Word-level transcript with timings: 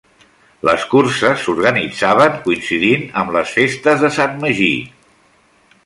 Les 0.67 0.85
curses 0.93 1.43
s'organitzaven 1.43 2.39
coincidint 2.47 3.05
amb 3.23 3.37
les 3.39 3.55
Festes 3.59 4.05
de 4.07 4.13
Sant 4.19 4.35
Magí. 4.47 4.73